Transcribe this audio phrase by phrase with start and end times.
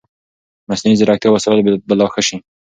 [0.69, 2.37] مصنوعي ځیرکتیا وسایل به لا ښه شي.